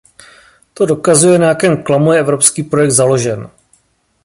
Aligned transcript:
To 0.73 0.85
dokazuje, 0.85 1.39
na 1.39 1.45
jakém 1.47 1.83
klamu 1.83 2.13
je 2.13 2.19
evropský 2.19 2.63
projekt 2.63 2.91
založen. 2.91 3.49